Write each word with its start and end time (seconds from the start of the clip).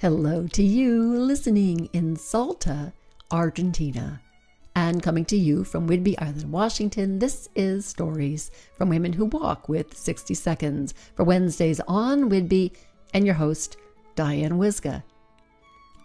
Hello 0.00 0.46
to 0.46 0.62
you 0.62 1.14
listening 1.18 1.90
in 1.92 2.16
Salta, 2.16 2.94
Argentina. 3.30 4.18
And 4.74 5.02
coming 5.02 5.26
to 5.26 5.36
you 5.36 5.62
from 5.62 5.86
Whidbey 5.86 6.14
Island, 6.18 6.50
Washington, 6.50 7.18
this 7.18 7.50
is 7.54 7.84
Stories 7.84 8.50
from 8.78 8.88
Women 8.88 9.12
Who 9.12 9.26
Walk 9.26 9.68
with 9.68 9.94
60 9.94 10.32
Seconds 10.32 10.94
for 11.14 11.24
Wednesdays 11.24 11.80
on 11.86 12.30
Whidbey 12.30 12.74
and 13.12 13.26
your 13.26 13.34
host, 13.34 13.76
Diane 14.14 14.52
Wyzga. 14.52 15.02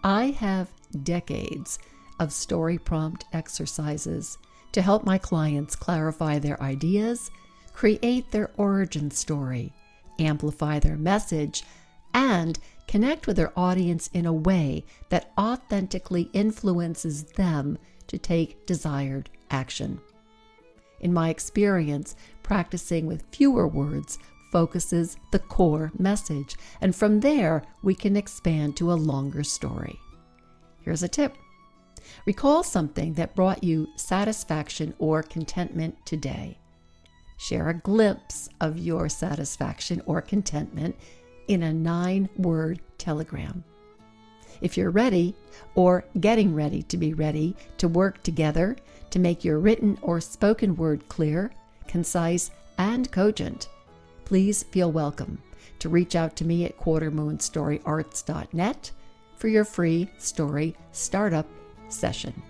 I 0.04 0.26
have 0.40 0.68
decades 1.02 1.78
of 2.20 2.34
story 2.34 2.76
prompt 2.76 3.24
exercises 3.32 4.36
to 4.72 4.82
help 4.82 5.04
my 5.04 5.16
clients 5.16 5.74
clarify 5.74 6.38
their 6.38 6.62
ideas, 6.62 7.30
create 7.72 8.30
their 8.30 8.50
origin 8.58 9.10
story, 9.10 9.72
amplify 10.18 10.80
their 10.80 10.98
message, 10.98 11.64
and 12.16 12.58
connect 12.88 13.26
with 13.26 13.36
their 13.36 13.52
audience 13.58 14.08
in 14.14 14.24
a 14.24 14.32
way 14.32 14.82
that 15.10 15.30
authentically 15.38 16.30
influences 16.32 17.24
them 17.24 17.76
to 18.06 18.16
take 18.16 18.64
desired 18.64 19.28
action. 19.50 20.00
In 21.00 21.12
my 21.12 21.28
experience, 21.28 22.16
practicing 22.42 23.06
with 23.06 23.22
fewer 23.30 23.68
words 23.68 24.18
focuses 24.50 25.18
the 25.30 25.38
core 25.38 25.92
message, 25.98 26.56
and 26.80 26.96
from 26.96 27.20
there 27.20 27.62
we 27.82 27.94
can 27.94 28.16
expand 28.16 28.78
to 28.78 28.90
a 28.90 28.94
longer 28.94 29.44
story. 29.44 29.98
Here's 30.80 31.02
a 31.02 31.08
tip 31.08 31.36
recall 32.24 32.62
something 32.62 33.12
that 33.14 33.34
brought 33.34 33.62
you 33.62 33.88
satisfaction 33.96 34.94
or 34.98 35.22
contentment 35.22 35.96
today. 36.06 36.56
Share 37.36 37.68
a 37.68 37.74
glimpse 37.74 38.48
of 38.58 38.78
your 38.78 39.10
satisfaction 39.10 40.00
or 40.06 40.22
contentment 40.22 40.96
in 41.48 41.62
a 41.62 41.72
nine 41.72 42.28
word 42.36 42.80
telegram. 42.98 43.64
If 44.60 44.76
you're 44.76 44.90
ready 44.90 45.34
or 45.74 46.04
getting 46.20 46.54
ready 46.54 46.82
to 46.84 46.96
be 46.96 47.14
ready 47.14 47.56
to 47.78 47.88
work 47.88 48.22
together 48.22 48.76
to 49.10 49.18
make 49.18 49.44
your 49.44 49.58
written 49.58 49.98
or 50.02 50.20
spoken 50.20 50.76
word 50.76 51.08
clear, 51.08 51.50
concise, 51.86 52.50
and 52.78 53.10
cogent, 53.10 53.68
please 54.24 54.62
feel 54.64 54.90
welcome 54.90 55.38
to 55.78 55.88
reach 55.88 56.16
out 56.16 56.36
to 56.36 56.44
me 56.44 56.64
at 56.64 56.78
quartermoonstoryarts.net 56.78 58.90
for 59.36 59.48
your 59.48 59.64
free 59.64 60.10
story 60.18 60.76
startup 60.92 61.46
session. 61.88 62.42